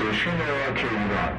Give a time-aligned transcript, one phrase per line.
[0.00, 1.38] استیشن راک ایران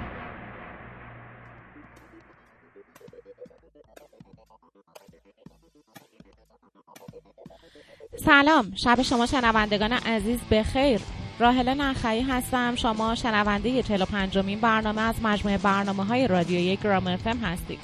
[8.26, 11.02] سلام شب شما شنوندگان عزیز بخیر
[11.40, 12.76] راهله نخعی هستم.
[12.76, 17.80] شما شنونده 45 مین برنامه از مجموعه برنامه های رادیویی گرام افم هستید.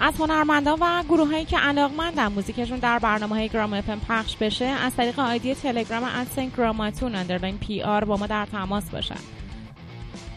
[0.00, 4.64] از هنرمندان و گروه هایی که علاقمندن موزیکشون در برنامه های گرام افم پخش بشه
[4.64, 7.24] از طریق آیدی تلگرام ادسن گراماتون
[7.60, 9.37] پی آر با ما در تماس باشن.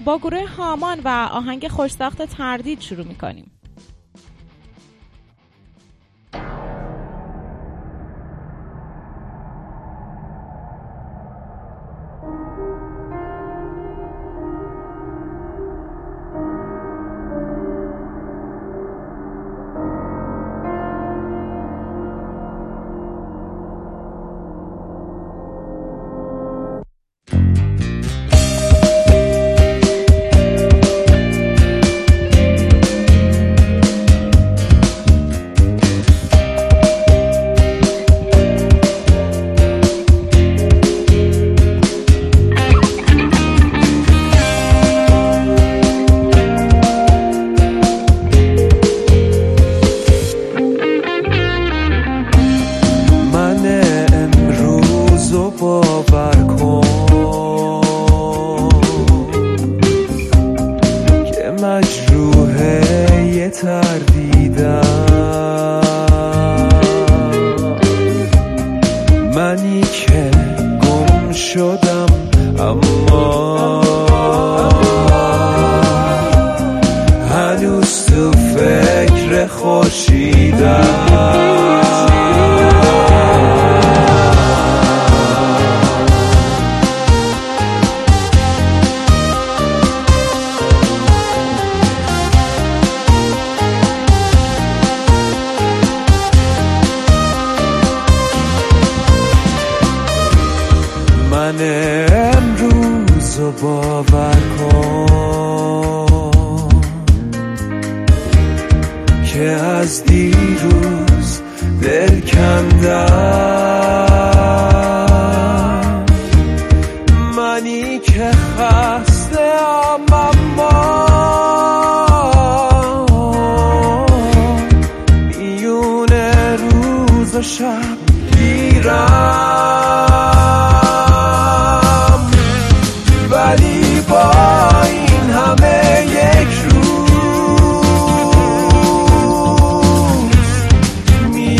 [0.05, 3.51] با گروه هامان و آهنگ خوشساخت تردید شروع می‌کنیم.
[55.61, 56.10] For.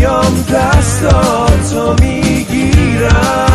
[0.01, 3.50] میام دستا تو می‌گیرم.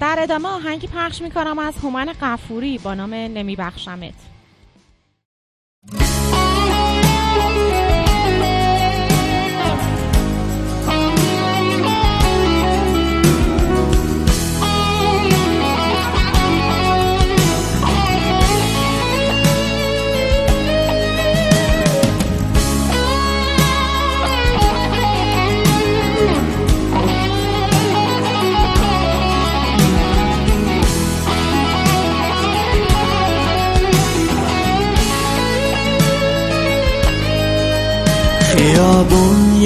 [0.00, 4.14] در ادامه آهنگی پخش می‌کنم از هومن قفوری با نام نمیبخشمت.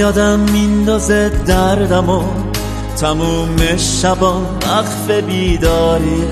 [0.05, 2.23] یادم میندازه دردم و
[2.97, 6.29] تموم شبا وقف بیداریه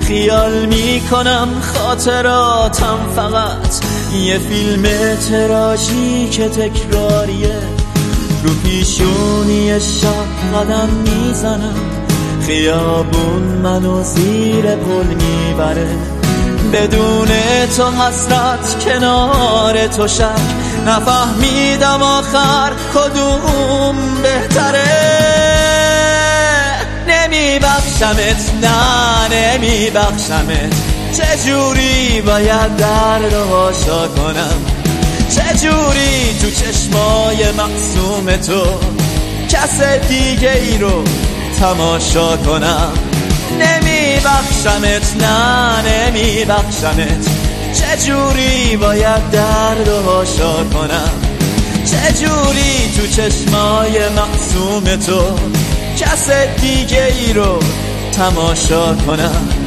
[0.00, 3.84] خیال می‌کنم خاطراتم فقط
[4.24, 4.82] یه فیلم
[5.30, 7.56] تراژیک تکراریه.
[8.44, 11.74] رو پیشونی شب قدم می‌زنم.
[12.46, 15.88] خیابون منو زیر پل می‌بره.
[16.72, 17.28] بدون
[17.76, 24.84] تو حسرت کنار تو شک نفهمیدم آخر کدوم بهتره.
[27.08, 30.74] نمیبخشمت نه نمیبخشمت.
[31.16, 34.74] چجوری باید درد هاشا کنم؟
[35.30, 38.64] چجوری تو چشمای مقصوم تو
[39.48, 41.04] کس دیگه ای رو
[41.60, 42.92] تماشا کنم؟
[43.60, 47.43] نمیبخشمت نه نمیبخشمت.
[47.74, 51.10] چجوری باید درد و هاشا کنم؟
[51.84, 55.38] چجوری تو چشمای مقصوم تو
[55.96, 56.30] کس
[56.60, 57.58] دیگه ای رو
[58.12, 59.63] تماشا کنم؟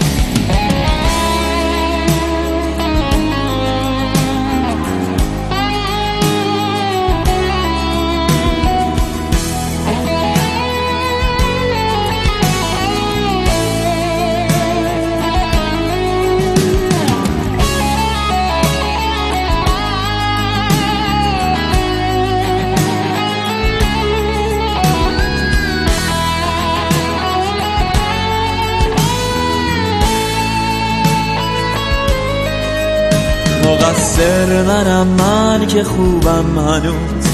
[33.87, 37.27] مقصر منم من که خوبم هنوز.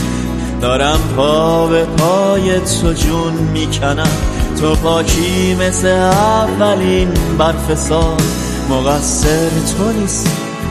[0.62, 4.18] دارم پا به پای تو جون می‌کنم.
[4.62, 8.22] تو پاکی مثل اولین برف سال
[8.70, 10.28] مقصر تو نیست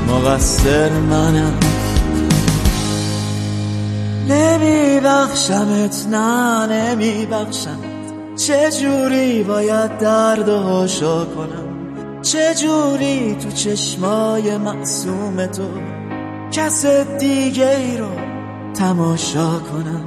[0.08, 1.58] مقصر منم.
[4.28, 7.76] نمیبخشمت نه نمیبخشمت.
[8.36, 10.86] چجوری باید درد و
[11.36, 11.71] کنم؟
[12.22, 15.68] چجوری تو چشمای معصوم تو
[16.52, 16.86] کس
[17.18, 18.08] دیگه ای رو
[18.74, 20.04] تماشا کنم؟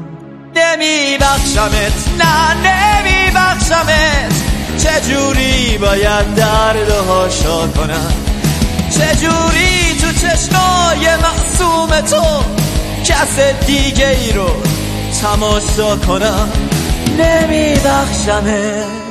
[0.56, 4.34] نمیبخشمت نه نمیبخشمت.
[4.78, 8.14] چجوری باید درد هاشا کنم؟
[8.90, 12.44] چجوری تو چشمای معصوم تو
[13.04, 14.50] کس دیگه ای رو
[15.22, 16.50] تماشا کنم؟
[17.20, 19.05] نمیبخشمت.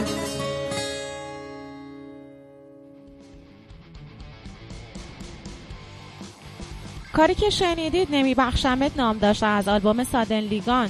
[7.16, 10.88] کاری که شنیدید نمیبخشمت نام داشته از آلبوم سادن لیگان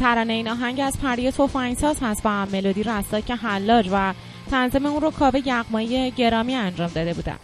[0.00, 4.14] ترانه این آهنگ از پری توفنگساز هست با ملودی رستاک حلاج و
[4.50, 7.36] تنظیم اون رو کاوه یغمایی گرامی انجام داده بودن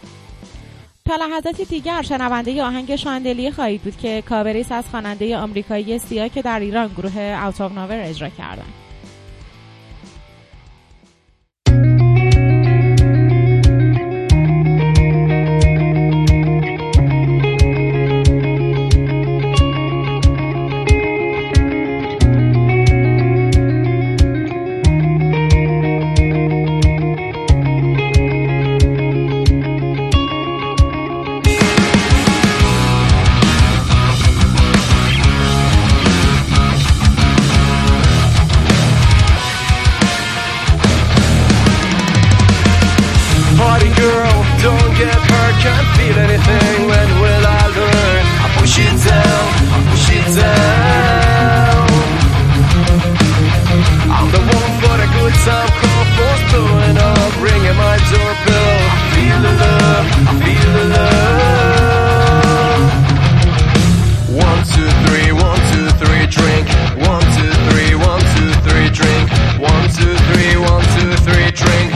[1.05, 6.41] تا لحظاتی دیگر شنونده آهنگ شاندلی خواهید بود که کاوریس از خواننده آمریکایی سیاه که
[6.41, 7.61] در ایران گروه اوت
[7.91, 8.86] اجرا کردن
[44.61, 46.87] Don't get hurt, can't feel anything.
[46.89, 48.23] When will I learn?
[48.41, 51.87] I push it down, I push it down.
[54.09, 55.69] I'm the one for the good time.
[55.81, 58.77] Call for blowing up, ringing my doorbell.
[58.89, 62.17] I feel the love, I feel the love.
[64.41, 66.65] One, two, three, one, two, three, drink.
[67.05, 69.29] One, two, three, one, two, three, drink.
[69.61, 71.86] One, two, three, one, two, three, drink.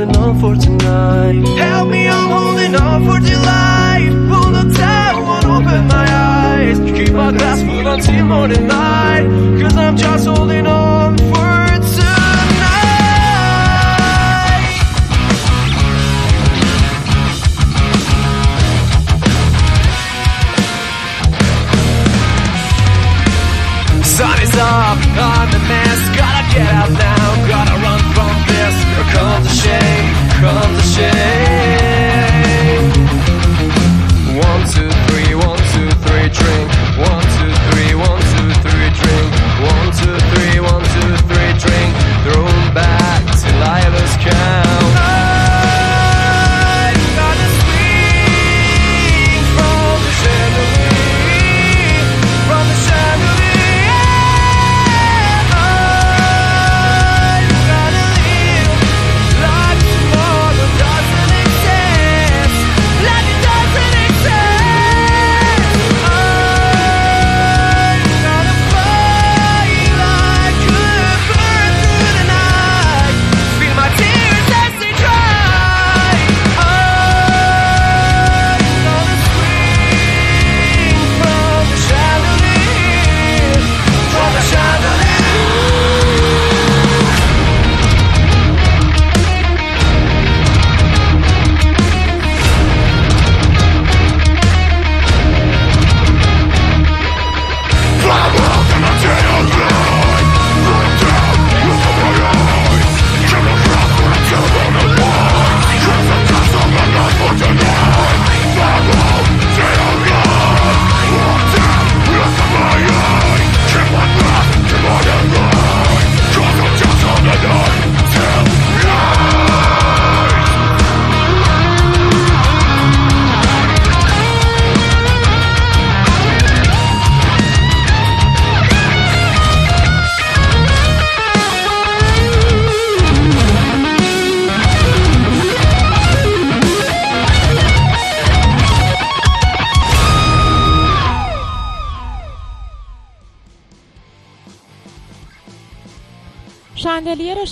[0.00, 1.46] holding on for tonight.
[1.58, 6.78] Help me, I'm holding on for dear life Pull the towel, won't open my eyes.
[6.78, 9.26] Keep my glass full until morning light.
[9.60, 10.89] Cause I'm just holding on.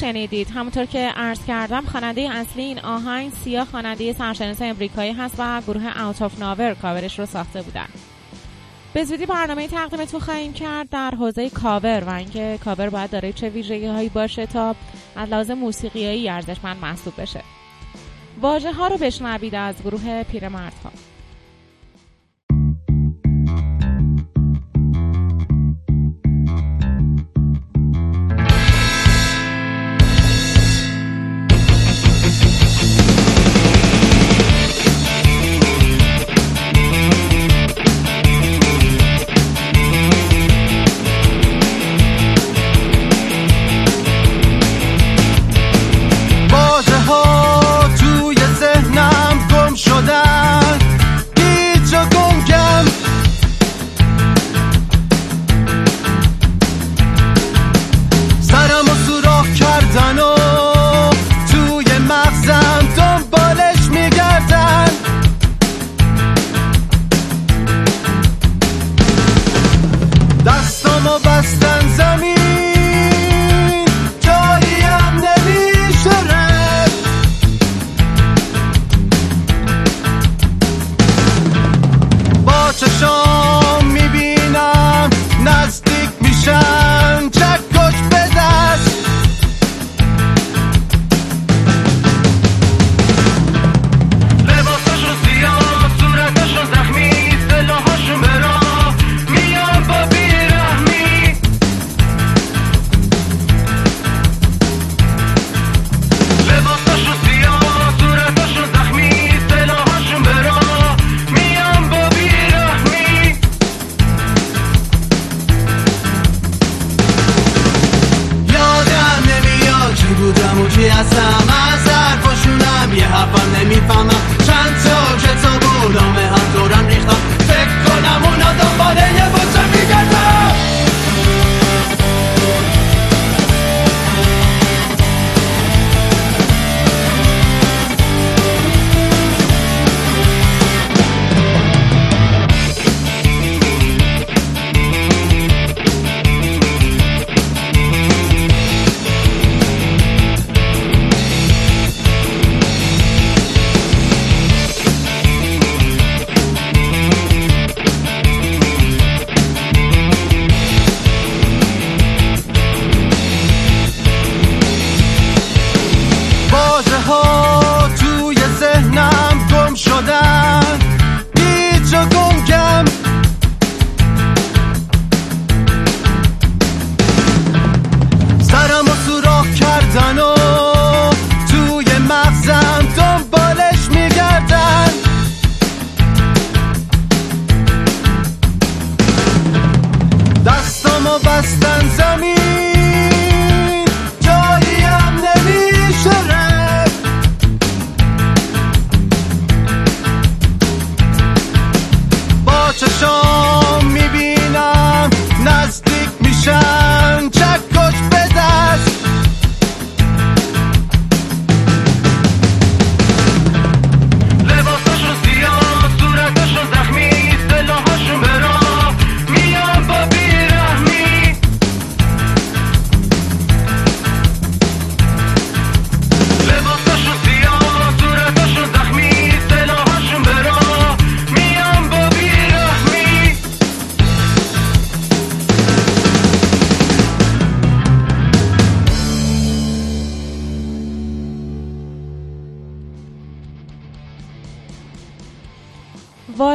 [0.08, 0.50] شنیدید.
[0.50, 6.02] همونطور که عرض کردم خواننده اصلی این آهنگ سیا خواننده سرشناس امریکایی هست و گروه
[6.02, 7.86] Out of Nowhere cover ش رو ساخته بودن.
[8.92, 13.48] به زودی برنامه تقدیمتون خواهیم کرد در حوزه کاور و اینکه کاور باید داره چه
[13.48, 14.76] ویژگی هایی باشه تا
[15.16, 17.42] از لحاظ موسیقیایی ارزشمند محسوب بشه.
[18.40, 20.92] واژه ها رو بشنوید از گروه پیرمردها.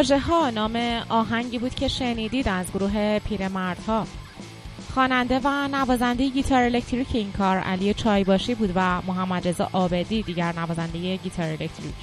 [0.03, 0.75] واژه ها نام
[1.09, 4.07] آهنگی بود که شنیدید از گروه پیرمردها.
[4.93, 10.53] خواننده و نوازنده گیتار الکتریک این کار علی چایباشی بود و محمد رضا عابدی دیگر
[10.59, 11.95] نوازنده گیتار الکتریک.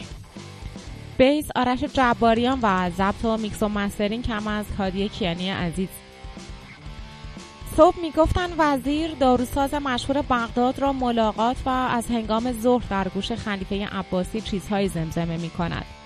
[1.19, 5.89] bass آرش جباریان و ضبط و میکس و mastering هم از کادی کیانی عزیز.
[7.77, 13.87] صبح می‌گفتن وزیر داروساز مشهور بغداد را ملاقات و از هنگام ظهر در گوش خلیفه
[13.87, 16.00] عباسی چیزهایی زمزمه می کند.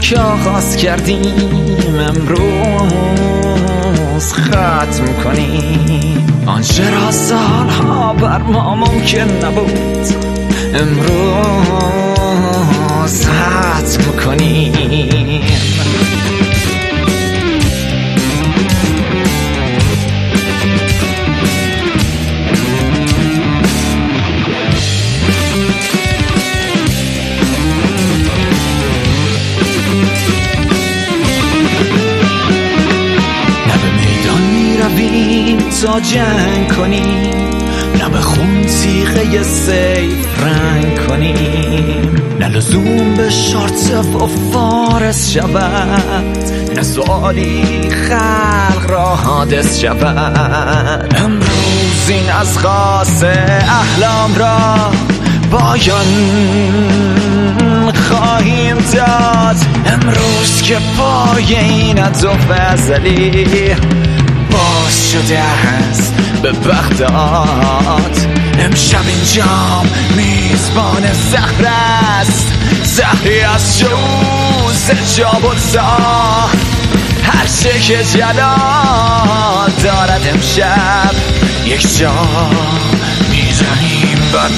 [0.00, 1.34] که آغاز کردیم
[2.08, 2.32] امروز
[4.32, 6.26] ختم کنیم.
[6.46, 10.06] آنچه را سالها بر ما ممکن نبود؟
[10.74, 11.20] امروز
[13.26, 14.72] ختم کنیم.
[35.00, 37.50] می‌دهیم تا جنگ کنیم.
[37.98, 42.16] نه به خون تیغه سیف رنگ کنیم.
[42.40, 46.36] نه لزوم به شارت و فارس شود.
[46.76, 51.14] نه سوالی خلق را حادث شود.
[51.16, 54.90] امروز این از خاص احلام را
[55.50, 56.06] بایان
[57.94, 59.56] خواهیم داد.
[59.86, 63.76] امروز که پای این و فضلی
[64.90, 68.16] باز شده است به بغداد
[68.58, 69.82] امشب اینجا
[70.16, 71.72] میزبان زهر
[72.20, 72.52] است.
[72.84, 75.54] زهری از شوز جاب و
[77.22, 81.14] هر چه که جلال دارد امشب
[81.66, 82.26] یک جا
[83.30, 84.48] می‌زنیم بر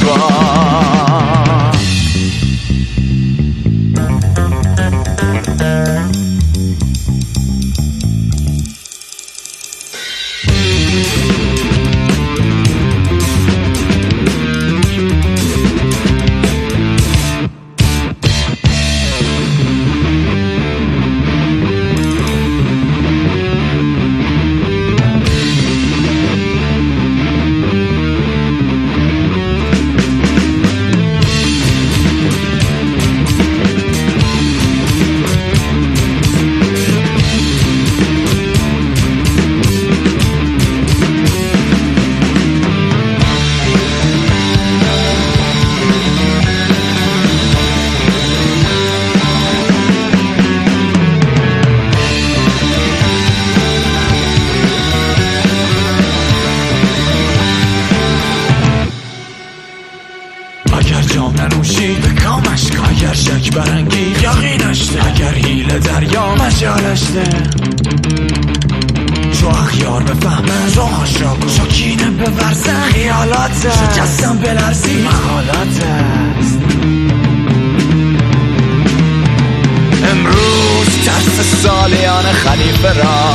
[63.64, 67.24] فرنگی یقینشته اگر هیل دریا مجالشته
[69.40, 76.04] تو اخیار بفهمه روحش را شکینه ببرزه خیالاته شکستم بلرزی محالاته
[80.10, 83.34] امروز ترس سالیان خلیفه را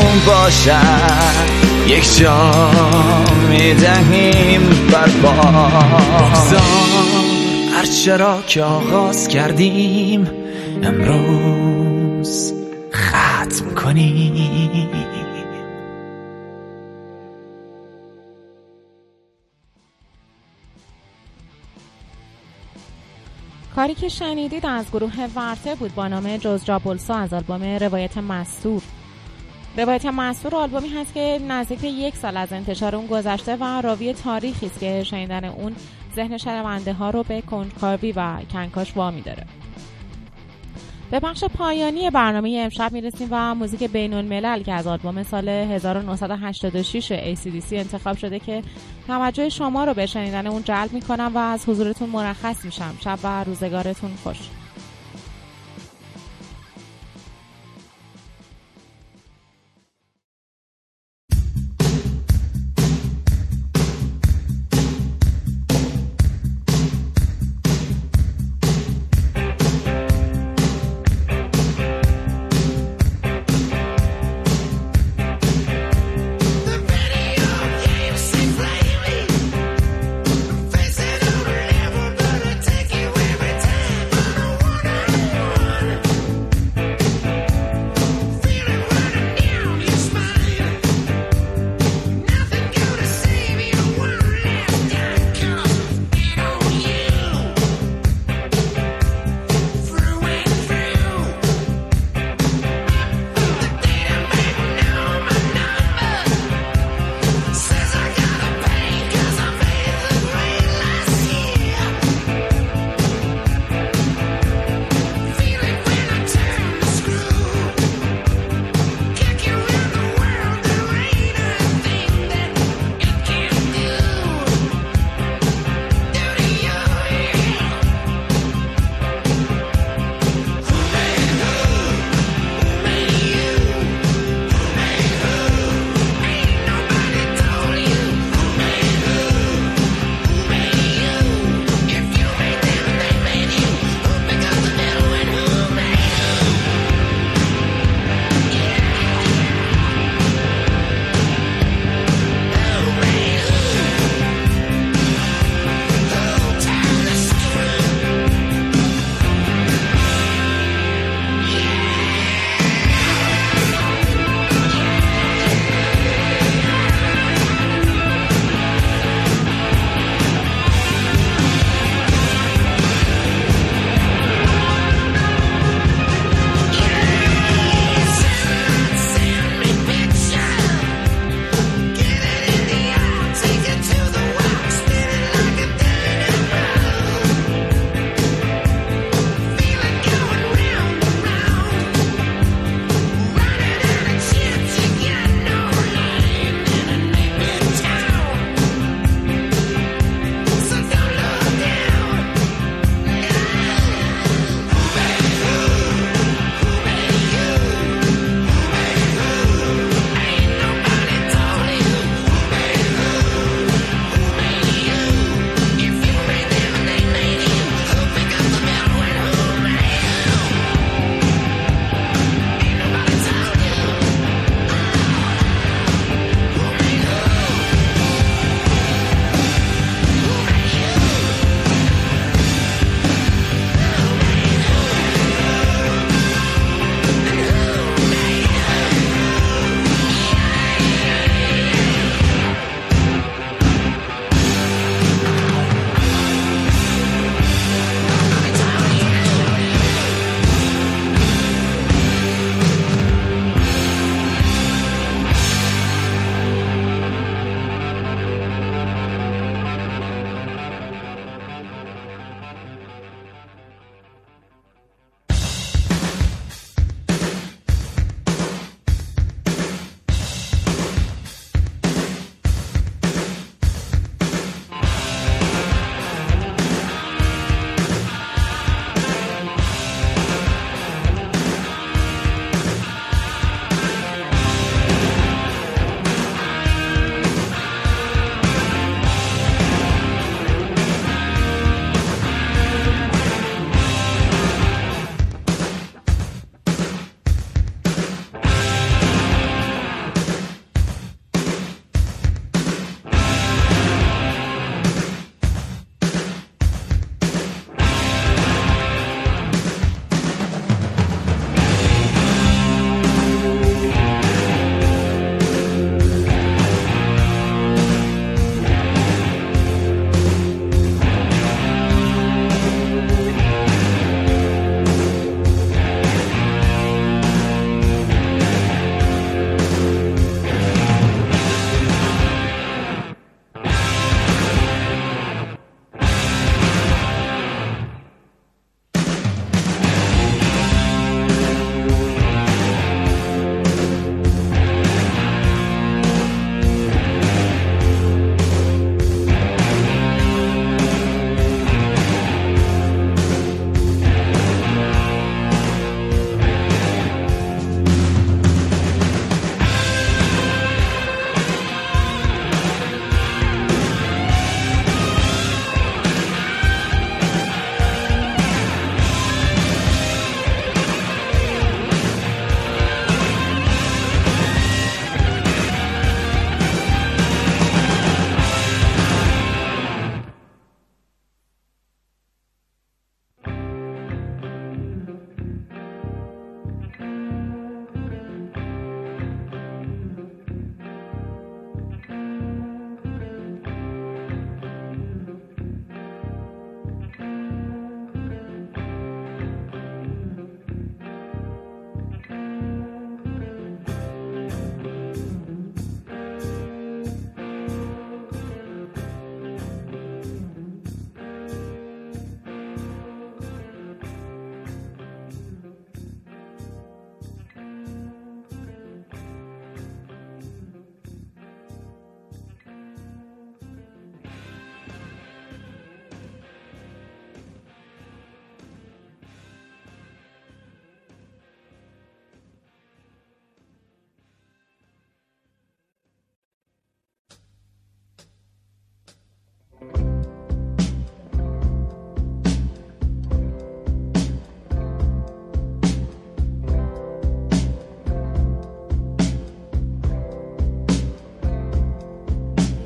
[0.00, 1.50] اون باشد.
[1.86, 2.70] یک جا
[3.48, 4.60] می‌دهیم
[4.92, 5.08] بر
[7.74, 10.30] هر چرا که آغاز کردیم
[10.82, 12.52] امروز
[12.94, 15.10] ختم کنیم.
[23.76, 28.82] کاری که شنیدید از گروه ورته بود با نام جز جابلسا از آلبوم روایت مستور.
[29.76, 34.66] روایت مستور آلبومی هست که نزدیک یک سال از انتشار اون گذشته و راوی تاریخی
[34.66, 35.76] است که شنیدن اون
[36.16, 39.46] ذهن شنونده ها رو به کنجکاوی و کنکاش وامی داره.
[41.10, 47.34] به بخش پایانی برنامه امشب می‌رسیم و موزیک بین الملل که از آلبوم سال 1986
[47.34, 48.62] ACDC انتخاب شده که
[49.06, 52.94] توجه شما رو به شنیدن اون جلب می‌کنم و از حضورتون مرخص میشم.
[53.04, 54.38] شب و روزگارتون خوش.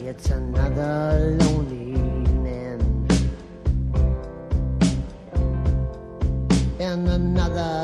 [0.07, 1.99] It's Another lonely
[2.45, 2.81] man
[6.79, 7.84] and another.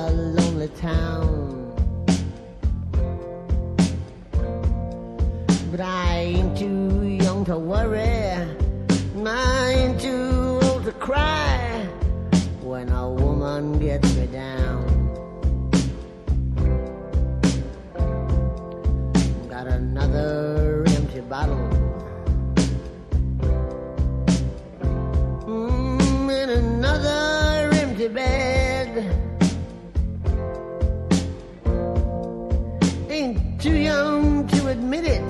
[33.11, 35.21] Ain't too young to admit it.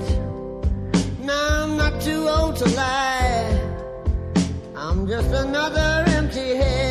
[1.20, 3.61] No, I'm not too old to lie.
[4.74, 6.89] I'm just another empty head.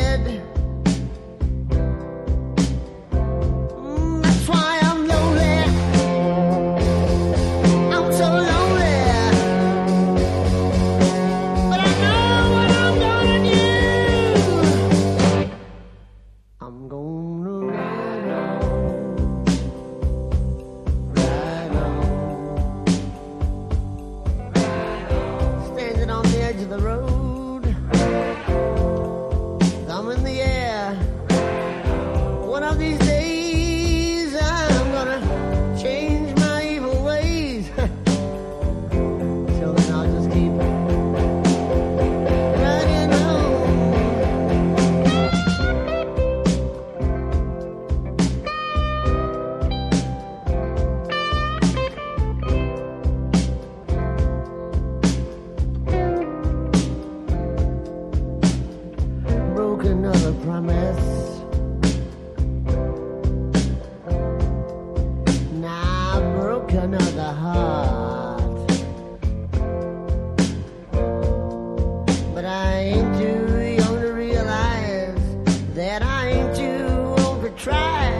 [75.80, 78.12] that I ain't too old to try.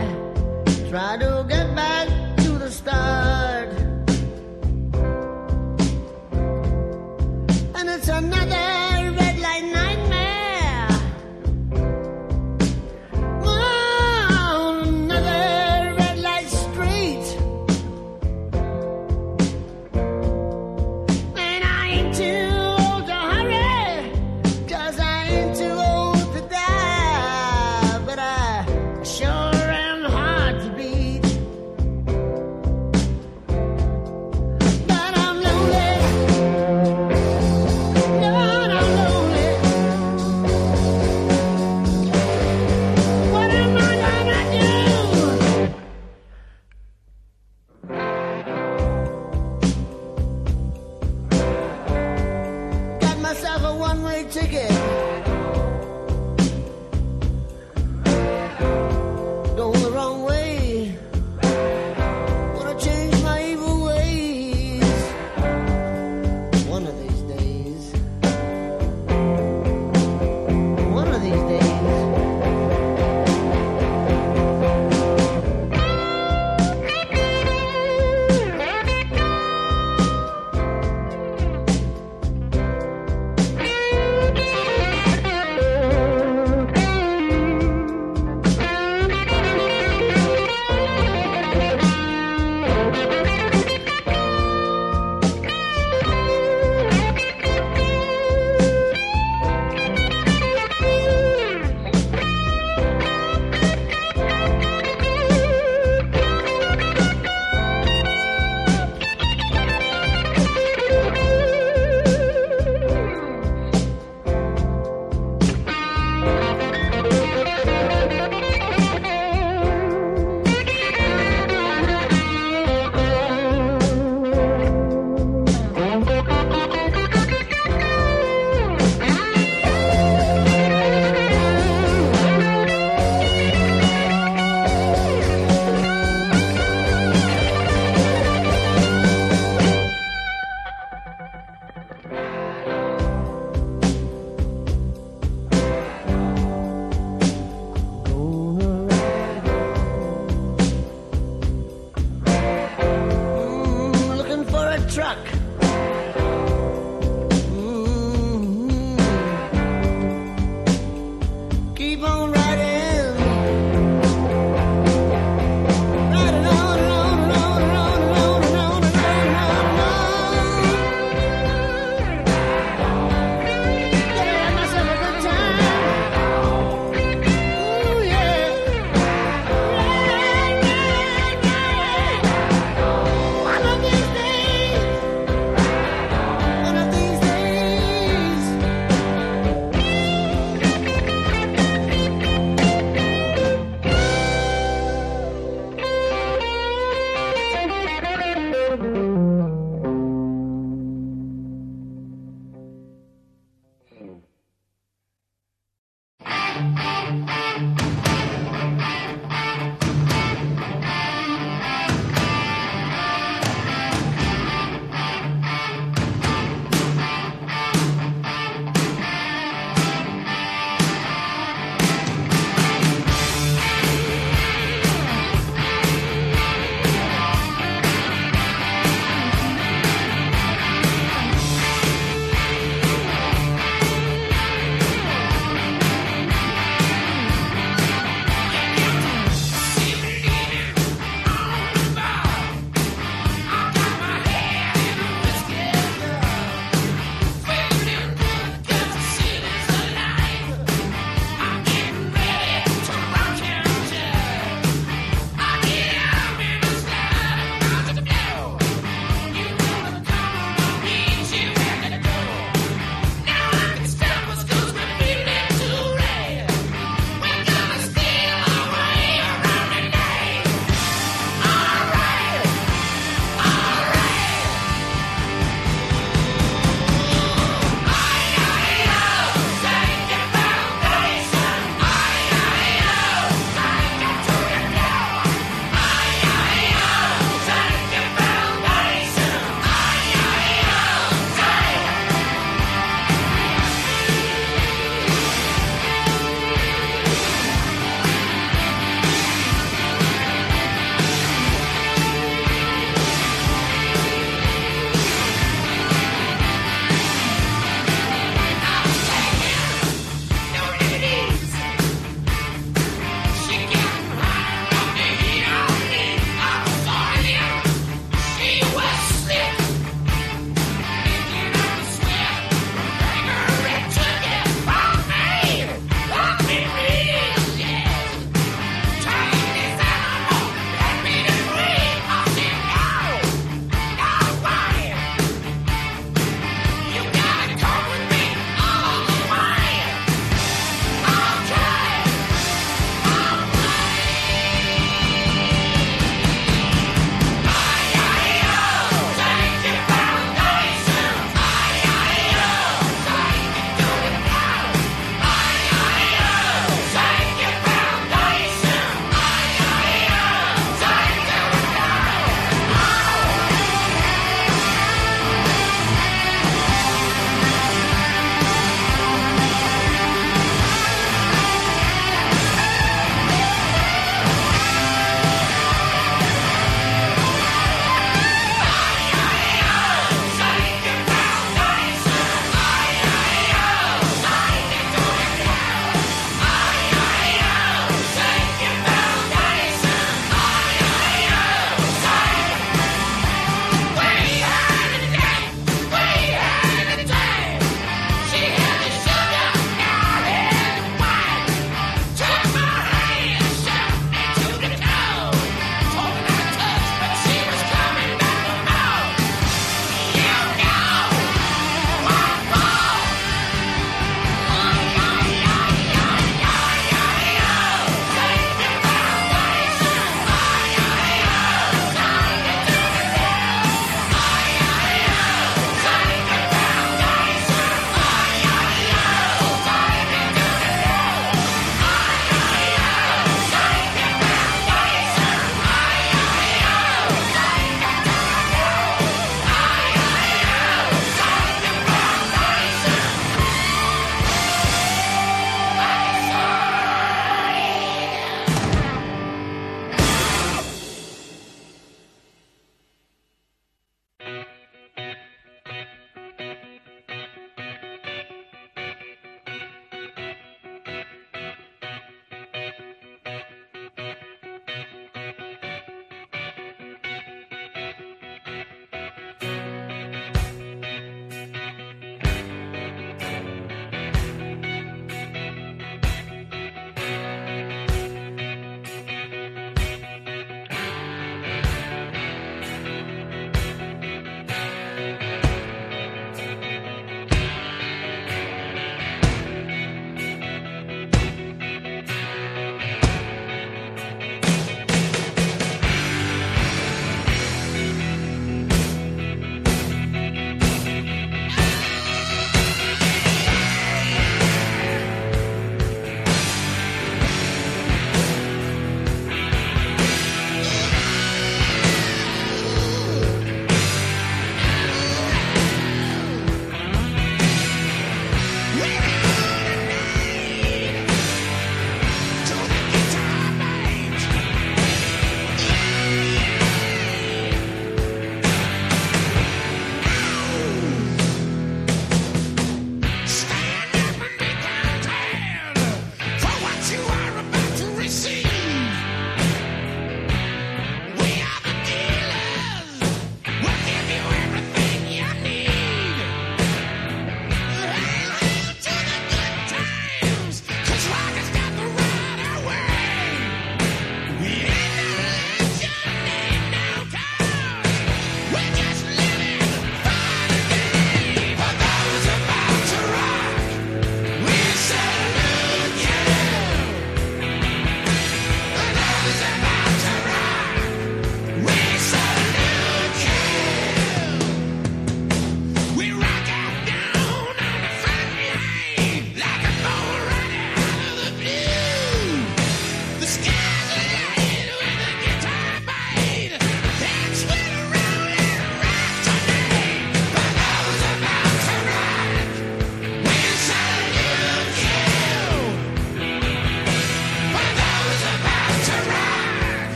[0.89, 1.41] Try to